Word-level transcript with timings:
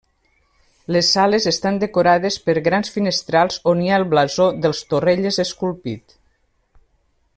Les 0.95 1.09
sales 1.17 1.45
estan 1.51 1.77
decorades 1.83 2.37
per 2.47 2.55
grans 2.69 2.89
finestrals 2.95 3.61
on 3.73 3.83
hi 3.85 3.91
ha 3.93 4.01
el 4.03 4.07
blasó 4.15 4.49
dels 4.65 4.81
Torrelles 4.95 5.39
esculpit. 5.45 6.19